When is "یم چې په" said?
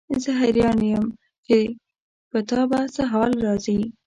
0.89-2.39